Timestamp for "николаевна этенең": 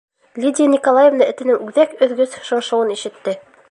0.75-1.61